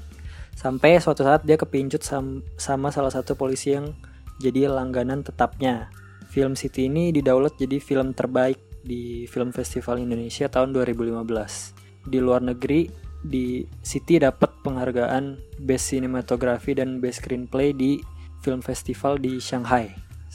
Sampai 0.56 1.00
suatu 1.00 1.24
saat 1.24 1.48
dia 1.48 1.56
kepincut 1.56 2.04
sam- 2.04 2.44
sama 2.60 2.92
salah 2.92 3.08
satu 3.08 3.32
polisi 3.32 3.72
yang 3.72 3.96
jadi 4.40 4.68
langganan 4.68 5.24
tetapnya. 5.24 5.88
Film 6.28 6.54
Siti 6.54 6.86
ini 6.86 7.10
didaulat 7.10 7.56
jadi 7.58 7.80
film 7.80 8.12
terbaik 8.14 8.60
di 8.84 9.24
Film 9.26 9.52
Festival 9.52 9.98
Indonesia 10.00 10.46
tahun 10.48 10.72
2015. 10.76 12.06
Di 12.06 12.18
luar 12.20 12.44
negeri 12.44 12.88
di 13.20 13.64
Siti 13.84 14.16
dapat 14.16 14.60
penghargaan 14.64 15.58
Best 15.60 15.92
Cinematography 15.92 16.76
dan 16.76 17.00
Best 17.00 17.20
Screenplay 17.24 17.76
di 17.76 18.00
Film 18.40 18.60
Festival 18.60 19.16
di 19.16 19.36
Shanghai 19.38 19.92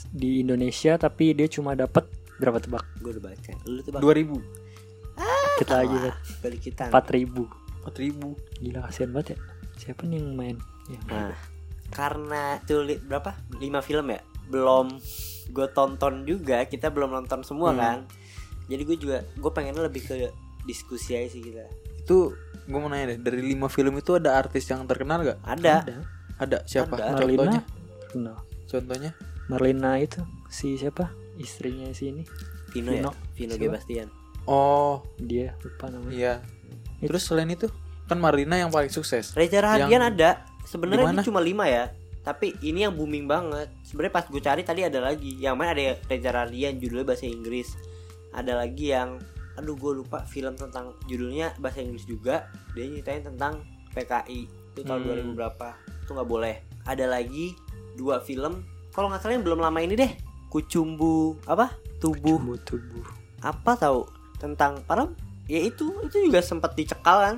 di 0.08 0.40
Indonesia 0.40 0.94
tapi 0.96 1.32
dia 1.32 1.46
cuma 1.46 1.72
dapat 1.72 2.06
berapa 2.36 2.56
tebak 2.56 2.84
Gue 2.98 3.10
udah 3.12 3.24
baca. 3.26 3.52
Lu 3.64 3.80
bang. 3.82 4.02
2000, 4.02 5.58
kita 5.58 5.74
lagi 5.74 5.96
Wah, 5.96 6.16
balik 6.40 6.60
kita. 6.62 6.84
4000 6.88 7.32
4000. 7.82 8.60
gila 8.60 8.78
kasihan 8.82 9.10
banget 9.10 9.26
ya 9.28 9.38
siapa 9.76 10.02
nih 10.04 10.16
yang 10.16 10.34
main 10.34 10.56
ya. 10.86 10.98
Nah, 11.06 11.32
karena 11.88 12.42
tuh 12.62 12.82
li- 12.82 12.98
berapa? 12.98 13.32
5 13.52 13.62
film 13.80 14.06
ya? 14.08 14.20
Belum 14.46 14.86
gue 15.48 15.66
tonton 15.70 16.22
juga, 16.22 16.64
kita 16.64 16.88
belum 16.88 17.10
nonton 17.12 17.40
semua 17.42 17.70
Hmm. 17.70 17.78
kan. 17.78 17.98
Jadi 18.66 18.82
gue 18.84 18.96
juga 18.98 19.18
gue 19.22 19.50
pengennya 19.50 19.82
lebih 19.82 20.02
ke 20.02 20.14
diskusi 20.62 21.14
aja 21.14 21.28
sih 21.28 21.40
kita. 21.40 21.62
Itu 21.98 22.34
gue 22.60 22.78
mau 22.78 22.86
nanya 22.86 23.14
deh, 23.14 23.18
dari 23.20 23.40
5 23.46 23.66
film 23.66 23.94
itu 23.94 24.12
ada 24.12 24.34
artis 24.34 24.66
yang 24.66 24.82
terkenal 24.84 25.22
gak? 25.22 25.38
Ada. 25.40 25.72
ada 25.80 25.94
Ada 26.36 26.58
siapa? 26.64 26.94
Ada. 26.94 27.14
Marlina 27.14 27.38
Contohnya? 27.40 27.62
Kenal 28.16 28.38
Contohnya? 28.66 29.12
Marlina 29.46 29.94
itu 29.96 30.18
si 30.48 30.74
siapa 30.74 31.06
istrinya 31.36 31.86
si 31.92 32.10
ini 32.10 32.24
Vino, 32.72 32.90
Vino. 32.90 33.10
ya? 33.10 33.30
Vino 33.32 33.52
Siapa? 33.54 33.62
G. 33.62 33.72
Bastian. 33.72 34.08
Oh, 34.44 35.02
dia 35.16 35.54
lupa 35.60 35.86
namanya 35.86 36.12
iya. 36.12 36.34
Terus 36.98 37.22
selain 37.24 37.48
itu 37.48 37.66
kan 38.06 38.16
Marina 38.16 38.54
yang 38.54 38.70
paling 38.70 38.88
sukses. 38.88 39.34
Reza 39.34 39.58
Rahadian 39.58 39.90
Yang- 39.98 40.10
ada. 40.12 40.30
Sebenarnya 40.62 41.22
cuma 41.22 41.38
5 41.38 41.66
ya. 41.66 41.90
Tapi 42.22 42.58
ini 42.60 42.82
yang 42.82 42.94
booming 42.94 43.26
banget. 43.26 43.70
Sebenarnya 43.82 44.14
pas 44.14 44.26
gue 44.26 44.38
cari 44.38 44.62
tadi 44.62 44.82
ada 44.82 44.98
lagi. 45.00 45.34
Yang 45.36 45.54
main 45.54 45.70
ada 45.70 45.82
Reza 46.04 46.30
Rahadian 46.30 46.78
judulnya 46.78 47.06
bahasa 47.06 47.24
Inggris. 47.24 47.68
Ada 48.32 48.54
lagi 48.56 48.90
yang 48.90 49.18
aduh 49.56 49.72
gue 49.72 49.92
lupa 49.96 50.20
film 50.22 50.52
tentang 50.52 50.94
judulnya 51.06 51.54
bahasa 51.56 51.80
Inggris 51.80 52.04
juga. 52.04 52.46
Dia 52.74 52.86
nyeritain 52.86 53.22
tentang 53.24 53.62
PKI. 53.92 54.46
Itu 54.74 54.80
tahun 54.82 55.00
Hmm. 55.02 55.32
2000 55.32 55.38
berapa. 55.38 55.68
Itu 56.02 56.10
nggak 56.12 56.28
boleh. 56.28 56.56
Ada 56.82 57.06
lagi 57.08 57.54
dua 57.96 58.20
film. 58.20 58.62
Kalau 58.92 59.08
nggak 59.08 59.24
salah 59.24 59.34
yang 59.34 59.44
belum 59.44 59.60
lama 59.60 59.78
ini 59.80 59.96
deh. 59.96 60.12
Kucumbu 60.52 61.40
apa? 61.48 61.72
Tubuh. 61.98 62.36
Tubuh 62.38 62.56
tubuh. 62.64 63.04
Apa 63.40 63.76
tahu 63.76 64.04
tentang 64.36 64.84
para 64.84 65.08
ya 65.48 65.60
itu 65.64 65.88
itu 66.04 66.28
juga 66.28 66.44
sempat 66.44 66.76
dicekal 66.76 67.18
kan. 67.24 67.36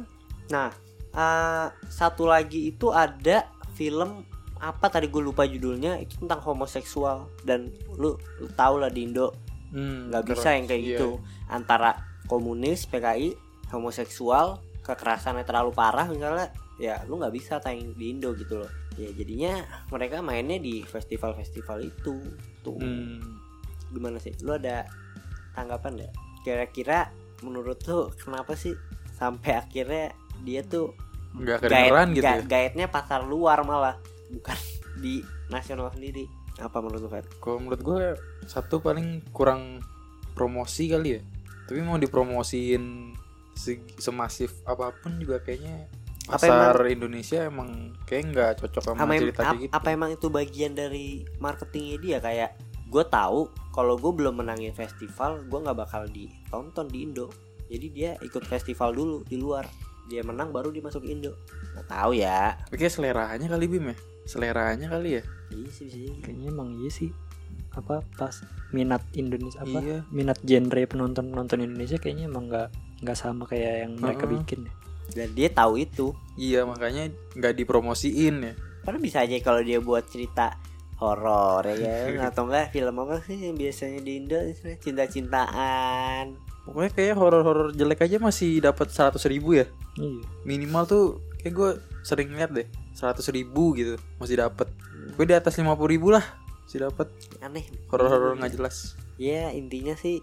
Nah 0.50 0.68
eh, 1.14 1.66
satu 1.88 2.26
lagi 2.26 2.70
itu 2.70 2.90
ada 2.90 3.46
film 3.78 4.22
apa 4.58 4.90
tadi 4.90 5.06
gue 5.06 5.22
lupa 5.22 5.46
judulnya 5.46 6.02
itu 6.02 6.18
tentang 6.18 6.42
homoseksual. 6.42 7.30
Dan 7.46 7.70
lu, 7.94 8.18
lu 8.42 8.46
tau 8.58 8.76
lah 8.78 8.90
di 8.90 9.06
Indo 9.06 9.30
Hmm, 9.68 10.08
nggak 10.08 10.32
bisa 10.32 10.56
yang 10.56 10.64
kayak 10.64 10.80
Iya. 10.80 10.90
gitu. 10.96 11.08
Antara 11.44 11.92
komunis 12.24 12.88
PKI 12.88 13.36
homoseksual 13.68 14.64
kekerasannya 14.80 15.44
terlalu 15.44 15.76
parah 15.76 16.08
misalnya. 16.08 16.48
Ya 16.80 17.02
lu 17.04 17.20
nggak 17.20 17.34
bisa 17.36 17.60
tayang 17.60 17.92
di 17.98 18.14
Indo 18.16 18.32
gitu 18.32 18.64
loh 18.64 18.70
ya 18.98 19.10
jadinya 19.12 19.62
mereka 19.88 20.18
mainnya 20.18 20.58
di 20.58 20.82
festival-festival 20.82 21.78
itu 21.80 22.18
tuh 22.60 22.76
Hmm. 22.76 23.22
gimana 23.88 24.18
sih 24.18 24.34
lu 24.42 24.52
ada 24.52 24.84
tanggapan 25.52 25.96
nggak 25.96 26.12
kira-kira 26.42 27.08
menurut 27.40 27.78
tuh 27.78 28.10
kenapa 28.14 28.52
sih 28.52 28.74
sampai 29.12 29.56
akhirnya 29.56 30.10
dia 30.40 30.60
tuh 30.60 30.92
Nggak 31.30 31.58
kedengeran 31.62 32.08
gitu 32.12 32.26
ya? 32.26 32.42
gaetnya 32.42 32.86
pasar 32.86 33.22
luar 33.22 33.62
malah 33.62 33.96
bukan 34.28 34.58
di 35.02 35.22
nasional 35.46 35.88
sendiri 35.88 36.26
apa 36.58 36.82
menurut 36.82 37.06
lu? 37.06 37.22
Kalau 37.38 37.58
menurut 37.58 37.78
gue 37.78 38.02
satu 38.44 38.82
paling 38.82 39.22
kurang 39.30 39.78
promosi 40.32 40.90
kali 40.90 41.14
ya. 41.14 41.22
Tapi 41.64 41.78
mau 41.80 41.94
dipromosiin 41.94 43.14
se- 43.52 43.86
semasif 43.94 44.58
apa 44.64 44.90
pun 44.92 45.14
juga 45.16 45.38
kayaknya 45.38 45.86
Apa 46.28 46.36
pasar 46.38 46.76
Indonesia 46.86 47.38
emang 47.42 47.68
kayak 48.02 48.24
nggak 48.28 48.50
cocok 48.58 48.82
sama 48.84 48.98
Apa, 49.00 49.12
em- 49.12 49.22
cerita 49.22 49.40
ap- 49.40 49.46
kayak 49.48 49.60
gitu. 49.62 49.72
apa 49.72 49.88
emang 49.90 50.10
itu 50.12 50.26
bagian 50.28 50.72
dari 50.72 51.06
marketingnya 51.38 51.96
dia 51.98 52.18
kayak 52.18 52.50
gue 52.84 53.04
tahu 53.04 53.40
kalau 53.70 53.94
gue 53.94 54.12
belum 54.14 54.38
menangin 54.38 54.72
festival 54.72 55.40
gue 55.42 55.58
nggak 55.58 55.78
bakal 55.78 56.04
ditonton 56.06 56.86
di 56.86 56.98
Indo 57.02 57.28
jadi 57.66 57.86
dia 57.88 58.10
ikut 58.18 58.42
festival 58.42 58.92
dulu 58.92 59.20
di 59.22 59.36
luar 59.36 59.64
dia 60.04 60.20
menang 60.22 60.48
baru 60.48 60.68
dia 60.68 60.80
masuk 60.80 61.02
Indo 61.02 61.36
nggak 61.72 61.86
tahu 61.86 62.12
ya 62.14 62.56
kayak 62.66 62.88
seleranya 62.90 63.46
kali 63.46 63.64
Bim 63.66 63.86
ya. 63.86 63.96
Seleranya 64.24 64.86
kali 64.90 65.16
ya. 65.16 65.22
iya 65.48 65.68
sih 65.70 65.84
bisa 65.84 65.96
jadi. 65.98 66.20
kayaknya 66.22 66.48
emang 66.50 66.68
iya 66.74 66.90
sih 66.90 67.08
apa 67.70 68.04
pas 68.14 68.44
minat 68.70 69.00
Indonesia 69.12 69.60
apa 69.60 69.78
Iya. 69.78 69.98
minat 70.08 70.36
genre 70.42 70.82
penonton 70.84 71.24
penonton 71.26 71.60
Indonesia 71.62 71.96
kayaknya 71.96 72.24
emang 72.26 72.44
nggak 72.46 72.68
nggak 73.00 73.16
sama 73.16 73.44
kayak 73.44 73.84
yang 73.84 73.92
mereka 73.94 74.24
Heeh. 74.24 74.32
bikin 74.34 74.60
ya. 74.64 74.72
Dan 75.12 75.32
dia 75.32 75.48
tahu 75.52 75.80
itu 75.80 76.12
Iya 76.38 76.62
makanya 76.62 77.10
nggak 77.34 77.54
dipromosiin 77.58 78.34
ya. 78.46 78.54
Karena 78.86 78.98
bisa 79.02 79.26
aja 79.26 79.34
kalau 79.42 79.58
dia 79.58 79.82
buat 79.82 80.06
cerita 80.06 80.54
horor 81.02 81.66
ya 81.66 82.14
kan 82.14 82.14
atau 82.30 82.46
enggak 82.46 82.70
film 82.70 82.94
apa 83.02 83.22
sih 83.26 83.38
yang 83.50 83.58
biasanya 83.58 84.00
di 84.06 84.22
Indo 84.22 84.38
cinta-cintaan. 84.78 86.38
Pokoknya 86.62 86.90
kayak 86.94 87.14
horor-horor 87.18 87.74
jelek 87.74 88.06
aja 88.06 88.22
masih 88.22 88.62
dapat 88.62 88.94
100 88.94 89.18
ribu 89.26 89.58
ya. 89.58 89.66
iya 89.98 90.22
Minimal 90.46 90.84
tuh 90.86 91.04
kayak 91.42 91.54
gue 91.58 91.70
sering 92.06 92.30
lihat 92.38 92.54
deh 92.54 92.68
100 92.94 93.18
ribu 93.34 93.74
gitu 93.74 93.98
masih 94.22 94.38
dapat. 94.38 94.70
Gue 95.18 95.26
di 95.26 95.34
atas 95.34 95.58
50 95.58 95.74
ribu 95.90 96.14
lah 96.14 96.22
masih 96.68 96.86
dapat 96.86 97.10
Aneh. 97.42 97.66
horor-horor 97.90 98.38
nggak 98.38 98.54
jelas. 98.54 98.94
Ya 99.18 99.50
intinya 99.50 99.98
sih 99.98 100.22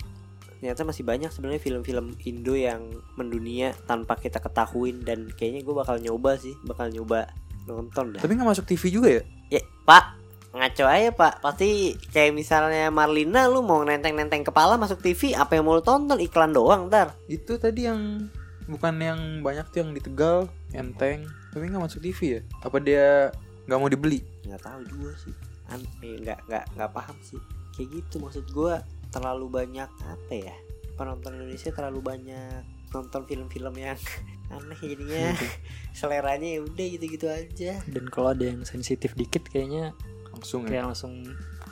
ternyata 0.65 0.81
masih 0.81 1.05
banyak 1.05 1.29
sebenarnya 1.29 1.62
film-film 1.62 2.17
Indo 2.25 2.57
yang 2.57 2.89
mendunia 3.13 3.77
tanpa 3.86 4.17
kita 4.17 4.41
ketahuin 4.41 5.05
dan 5.05 5.29
kayaknya 5.29 5.62
gue 5.62 5.77
bakal 5.77 6.01
nyoba 6.01 6.41
sih, 6.41 6.57
bakal 6.65 6.89
nyoba 6.89 7.29
nonton 7.69 8.17
dah. 8.17 8.22
Tapi 8.25 8.34
nggak 8.34 8.50
masuk 8.50 8.65
TV 8.65 8.89
juga 8.89 9.13
ya? 9.13 9.22
Ya, 9.53 9.62
Pak, 9.86 10.17
ngaco 10.57 10.89
aja 10.89 11.13
Pak. 11.13 11.45
Pasti 11.45 11.93
kayak 12.10 12.34
misalnya 12.34 12.89
Marlina 12.89 13.45
lu 13.45 13.62
mau 13.62 13.86
nenteng-nenteng 13.86 14.41
kepala 14.41 14.74
masuk 14.81 15.05
TV, 15.05 15.38
apa 15.38 15.53
yang 15.53 15.69
mau 15.69 15.77
lu 15.77 15.86
tonton 15.86 16.17
iklan 16.17 16.50
doang 16.50 16.89
ntar. 16.89 17.13
Itu 17.29 17.62
tadi 17.62 17.86
yang 17.86 18.25
bukan 18.65 18.98
yang 18.98 19.22
banyak 19.45 19.69
tuh 19.69 19.86
yang 19.86 19.93
di 19.93 20.01
Tegal, 20.01 20.50
enteng, 20.74 21.29
tapi 21.53 21.69
nggak 21.69 21.86
masuk 21.86 22.01
TV 22.01 22.19
ya? 22.25 22.41
Apa 22.65 22.81
dia 22.81 23.29
nggak 23.69 23.77
mau 23.77 23.86
dibeli? 23.86 24.25
nggak 24.45 24.62
tahu 24.62 24.81
juga 24.86 25.12
sih 25.17 25.34
An 25.74 25.81
eh, 26.05 26.22
nggak 26.22 26.39
nggak 26.45 26.65
nggak 26.77 26.91
paham 26.93 27.17
sih 27.25 27.41
kayak 27.75 27.89
gitu 27.91 28.22
maksud 28.22 28.45
gua 28.53 28.86
terlalu 29.09 29.47
banyak 29.51 29.89
apa 29.89 30.33
ya 30.33 30.55
penonton 30.95 31.35
Indonesia 31.35 31.69
terlalu 31.75 32.00
banyak 32.01 32.63
nonton 32.95 33.27
film-film 33.27 33.75
yang 33.75 34.00
aneh 34.55 34.79
jadinya. 34.79 35.35
Seleranya 35.97 36.47
ya 36.55 36.59
udah 36.63 36.85
gitu-gitu 36.95 37.27
aja. 37.27 37.83
Dan 37.89 38.07
kalau 38.07 38.31
ada 38.31 38.47
yang 38.47 38.63
sensitif 38.63 39.12
dikit 39.17 39.43
kayaknya 39.51 39.91
Langsung 40.31 40.63
ya? 40.67 40.79
kayak 40.79 40.83
langsung 40.95 41.13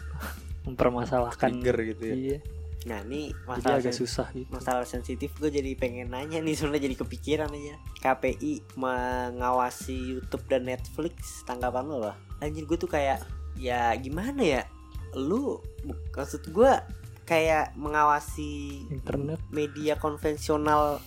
mempermasalahkan. 0.67 1.51
Trigger 1.63 1.77
gitu 1.95 2.03
ya? 2.11 2.15
iya. 2.15 2.39
Nah 2.83 2.99
ini 3.07 3.31
jadi 3.31 3.47
masalah 3.47 3.79
agak 3.79 3.95
sen- 3.95 4.01
susah 4.03 4.27
gitu. 4.35 4.49
masalah 4.51 4.83
sensitif 4.83 5.31
gue 5.39 5.47
jadi 5.47 5.71
pengen 5.79 6.11
nanya 6.11 6.43
nih 6.43 6.51
sebenarnya 6.51 6.91
jadi 6.91 6.97
kepikiran 6.99 7.49
aja. 7.55 7.75
KPI 8.03 8.53
mengawasi 8.75 10.19
YouTube 10.19 10.43
dan 10.51 10.67
Netflix 10.67 11.47
tanggapan 11.47 11.87
lo 11.87 12.11
lah 12.11 12.15
anjir 12.43 12.67
gue 12.67 12.75
tuh 12.75 12.91
kayak 12.91 13.23
ya 13.55 13.95
gimana 13.95 14.43
ya? 14.43 14.61
Lu 15.15 15.63
maksud 16.11 16.43
gue 16.51 16.71
kayak 17.23 17.71
mengawasi 17.73 18.83
internet 18.89 19.39
media 19.49 19.95
konvensional 19.95 20.99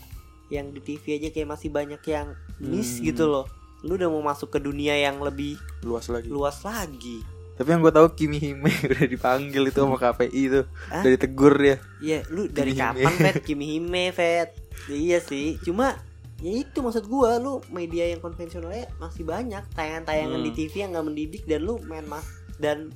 yang 0.47 0.71
di 0.71 0.81
TV 0.81 1.17
aja 1.17 1.29
kayak 1.29 1.49
masih 1.51 1.69
banyak 1.69 2.01
yang 2.03 2.33
miss 2.59 2.97
Hmm. 2.97 3.05
gitu 3.05 3.27
loh 3.27 3.47
lu 3.83 3.95
udah 3.95 4.09
mau 4.09 4.25
masuk 4.25 4.49
ke 4.49 4.59
dunia 4.59 4.97
yang 4.97 5.21
lebih 5.21 5.61
Luas 5.81 6.07
lagi. 6.07 6.27
luas 6.27 6.59
lagi 6.61 7.21
Tapi 7.55 7.69
yang 7.69 7.81
gue 7.81 7.89
tahu 7.91 8.09
Kimi 8.13 8.37
Hime 8.37 8.69
udah 8.87 9.05
dipanggil 9.07 9.63
itu 9.65 9.79
sama 9.79 9.97
KPI 9.97 10.29
itu, 10.45 10.61
Hah? 10.87 11.01
udah 11.01 11.11
ditegur 11.11 11.57
dia. 11.57 11.81
Iya, 11.99 12.21
lu 12.29 12.47
dari 12.47 12.71
Kimi 12.71 12.83
kapan 12.83 13.01
Hime. 13.09 13.23
Fet? 13.23 13.35
Kimi 13.49 13.65
Hime, 13.71 14.05
Fet. 14.13 14.49
Iya 14.87 15.19
sih, 15.19 15.57
cuma 15.63 15.97
ya 16.37 16.53
itu 16.55 16.79
maksud 16.79 17.05
gua 17.07 17.37
lu 17.37 17.65
media 17.71 18.05
yang 18.07 18.21
konvensionalnya 18.21 18.93
masih 18.97 19.25
banyak 19.25 19.65
tayangan-tayangan 19.73 20.37
Hmm. 20.37 20.45
di 20.45 20.53
TV 20.55 20.73
yang 20.79 20.93
nggak 20.93 21.07
mendidik 21.07 21.43
dan 21.45 21.61
lu 21.63 21.81
main 21.83 22.05
mas 22.05 22.29
dan 22.59 22.93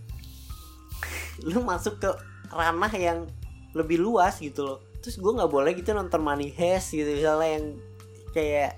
lu 1.42 1.60
masuk 1.62 1.96
ke 1.98 2.10
ranah 2.50 2.92
yang 2.95 3.26
lebih 3.73 4.02
luas 4.02 4.38
gitu 4.42 4.66
loh. 4.66 4.78
Terus 5.00 5.16
gua 5.16 5.42
nggak 5.42 5.50
boleh 5.50 5.73
gitu 5.78 5.95
nonton 5.95 6.21
Money 6.21 6.52
Heist 6.52 6.92
gitu 6.92 7.09
misalnya 7.09 7.49
yang 7.57 7.66
kayak 8.30 8.71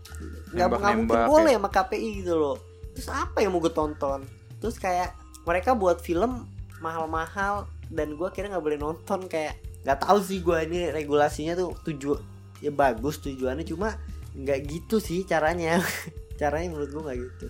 nggak 0.53 0.53
nggak 0.55 0.69
mungkin 0.69 0.97
Nembak-nembak 1.09 1.29
boleh 1.29 1.53
ya. 1.53 1.59
sama 1.59 1.69
KPI 1.73 2.09
gitu 2.23 2.35
loh. 2.39 2.57
Terus 2.93 3.09
apa 3.09 3.41
yang 3.41 3.57
mau 3.57 3.61
gue 3.65 3.73
tonton? 3.73 4.21
Terus 4.61 4.77
kayak 4.77 5.17
mereka 5.49 5.73
buat 5.73 6.05
film 6.05 6.47
mahal-mahal 6.85 7.67
dan 7.89 8.15
gua 8.15 8.31
kira 8.31 8.53
nggak 8.53 8.65
boleh 8.65 8.79
nonton 8.79 9.27
kayak 9.27 9.59
nggak 9.83 9.99
tahu 9.99 10.19
sih 10.23 10.39
gua 10.45 10.63
ini 10.63 10.93
regulasinya 10.95 11.59
tuh 11.59 11.75
tujuan 11.89 12.23
ya 12.63 12.71
bagus 12.71 13.19
tujuannya 13.19 13.67
cuma 13.67 13.99
nggak 14.37 14.61
gitu 14.69 15.03
sih 15.03 15.25
caranya. 15.27 15.81
Caranya 16.41 16.75
menurut 16.75 16.91
gua 16.91 17.03
nggak 17.11 17.19
gitu 17.19 17.47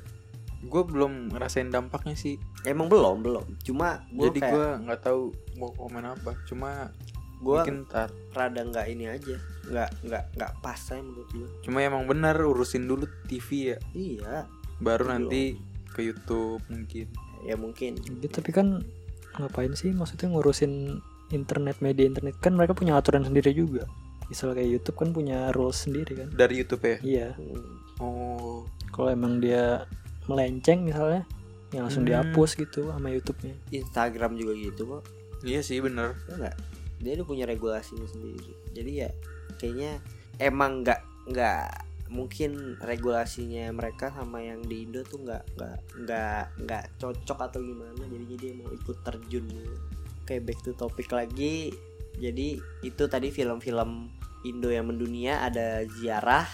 gue 0.62 0.82
belum 0.86 1.34
ngerasain 1.34 1.68
dampaknya 1.74 2.14
sih. 2.14 2.38
Emang 2.62 2.86
belum 2.86 3.26
belum. 3.26 3.46
Cuma 3.66 4.06
gua 4.14 4.30
jadi 4.30 4.38
kayak 4.38 4.52
gue 4.54 4.68
nggak 4.86 5.00
tahu 5.02 5.22
mau 5.58 5.70
komen 5.74 6.04
apa. 6.06 6.32
Cuma 6.46 6.94
mungkin 7.42 7.82
ntar. 7.90 8.14
rada 8.30 8.62
nggak 8.62 8.86
ini 8.86 9.10
aja. 9.10 9.36
Nggak 9.66 9.90
nggak 10.06 10.24
nggak 10.38 10.52
pas 10.62 10.78
saya 10.78 11.02
menurut 11.02 11.28
gua. 11.34 11.48
Cuma 11.66 11.78
emang 11.82 12.06
benar 12.06 12.38
urusin 12.38 12.86
dulu 12.86 13.10
TV 13.26 13.74
ya. 13.74 13.78
Iya. 13.92 14.34
Baru 14.78 15.10
Belum. 15.10 15.26
nanti 15.26 15.42
ke 15.90 16.00
YouTube 16.06 16.62
mungkin. 16.70 17.06
Ya 17.42 17.54
mungkin. 17.58 17.98
Ya, 18.22 18.28
tapi 18.30 18.54
kan 18.54 18.86
ngapain 19.34 19.74
sih 19.74 19.90
maksudnya 19.90 20.30
ngurusin 20.30 21.02
internet 21.34 21.82
media 21.82 22.06
internet? 22.06 22.38
Kan 22.38 22.54
mereka 22.54 22.78
punya 22.78 22.94
aturan 22.94 23.26
sendiri 23.26 23.50
juga. 23.50 23.90
Misal 24.30 24.54
kayak 24.54 24.78
YouTube 24.78 24.96
kan 24.96 25.10
punya 25.10 25.50
rules 25.50 25.82
sendiri 25.82 26.22
kan? 26.22 26.28
Dari 26.30 26.62
YouTube 26.62 26.86
ya? 26.86 26.96
Iya. 27.02 27.28
Hmm, 27.34 27.74
oh. 27.98 28.64
Kalau 28.94 29.08
emang 29.10 29.42
dia 29.42 29.84
melenceng 30.26 30.86
misalnya 30.86 31.26
ya 31.72 31.80
langsung 31.82 32.04
Hmm. 32.04 32.10
dihapus 32.12 32.50
gitu 32.54 32.92
sama 32.92 33.08
YouTube-nya. 33.08 33.54
Instagram 33.72 34.36
juga 34.36 34.52
gitu 34.54 34.82
kok. 34.86 35.02
Iya 35.42 35.64
sih 35.64 35.80
bener. 35.80 36.14
Ya 36.28 36.34
nggak? 36.36 36.56
Dia 37.02 37.12
udah 37.18 37.26
punya 37.26 37.44
regulasinya 37.48 38.06
sendiri. 38.06 38.52
Jadi 38.70 38.92
ya 39.02 39.10
kayaknya 39.56 39.98
emang 40.38 40.84
nggak 40.84 41.00
nggak 41.32 41.66
mungkin 42.12 42.76
regulasinya 42.78 43.72
mereka 43.72 44.12
sama 44.12 44.44
yang 44.44 44.60
di 44.60 44.84
Indo 44.84 45.00
tuh 45.00 45.24
nggak 45.24 45.56
nggak 45.56 45.78
nggak 46.04 46.44
nggak 46.60 46.84
cocok 47.00 47.38
atau 47.48 47.60
gimana. 47.64 48.04
Jadi 48.04 48.24
dia 48.36 48.52
mau 48.54 48.68
ikut 48.68 48.98
terjun 49.02 49.46
gitu. 49.48 49.76
kayak 50.22 50.46
back 50.46 50.60
to 50.62 50.70
topic 50.76 51.10
lagi. 51.10 51.74
Jadi 52.14 52.54
itu 52.84 53.02
tadi 53.10 53.32
film-film 53.32 54.06
Indo 54.44 54.70
yang 54.70 54.86
mendunia 54.86 55.42
ada 55.42 55.82
Ziarah 55.88 56.46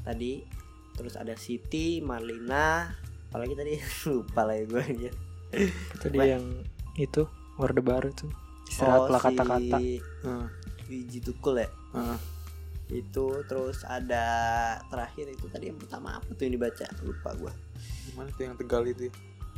tadi 0.00 0.40
terus 0.96 1.16
ada 1.16 1.36
Siti 1.36 2.00
Marlina 2.00 2.88
apalagi 3.30 3.54
tadi 3.54 3.78
lupa 4.10 4.42
lah 4.42 4.58
ya 4.58 4.64
gue 4.66 4.82
aja 4.82 5.10
tadi 6.02 6.18
Wah. 6.18 6.26
yang 6.26 6.44
itu 6.98 7.22
orde 7.62 7.78
baru 7.78 8.10
tuh 8.10 8.30
istirahatlah 8.66 9.20
si 9.22 9.26
kata-kata 9.30 9.78
Heeh. 9.78 10.46
Wiji 10.90 11.22
Tukul 11.22 11.62
ya 11.62 11.70
Heeh. 11.94 12.18
itu 12.90 13.26
terus 13.46 13.86
ada 13.86 14.26
terakhir 14.90 15.30
itu 15.30 15.46
tadi 15.46 15.70
yang 15.70 15.78
pertama 15.78 16.18
apa 16.18 16.26
tuh 16.34 16.42
yang 16.50 16.58
dibaca 16.58 16.86
lupa 17.06 17.30
gua 17.38 17.52
gimana 18.10 18.28
tuh 18.34 18.42
yang 18.50 18.54
tegal 18.58 18.82
itu 18.82 19.06
ya? 19.06 19.12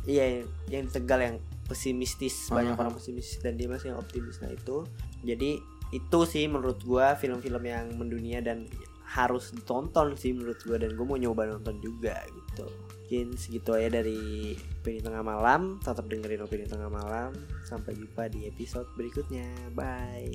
iya 0.05 0.23
yang, 0.29 0.47
yang 0.69 0.85
tegal 0.93 1.17
yang 1.17 1.35
pesimistis 1.65 2.53
banyak 2.53 2.77
Aha. 2.77 2.81
orang 2.85 2.93
pesimistis 2.93 3.41
dan 3.41 3.57
dia 3.57 3.65
masih 3.65 3.89
yang 3.93 3.97
optimis 3.97 4.37
nah 4.37 4.53
itu 4.53 4.85
jadi 5.25 5.57
itu 5.89 6.19
sih 6.29 6.45
menurut 6.45 6.77
gua 6.85 7.17
film-film 7.17 7.63
yang 7.65 7.89
mendunia 7.97 8.41
dan 8.41 8.69
harus 9.13 9.53
ditonton 9.53 10.17
sih 10.17 10.33
menurut 10.33 10.61
gua 10.65 10.77
dan 10.77 10.93
gua 10.93 11.05
mau 11.05 11.17
nyoba 11.17 11.57
nonton 11.57 11.81
juga 11.81 12.21
gitu 12.29 12.65
mungkin 13.13 13.37
segitu 13.37 13.77
aja 13.77 14.01
dari 14.01 14.57
opini 14.57 14.97
tengah 14.97 15.21
malam. 15.21 15.77
Tetap 15.85 16.09
dengerin 16.09 16.41
opini 16.41 16.65
tengah 16.65 16.89
malam. 16.89 17.29
Sampai 17.61 17.93
jumpa 17.93 18.25
di 18.25 18.49
episode 18.49 18.89
berikutnya. 18.97 19.45
Bye 19.77 20.33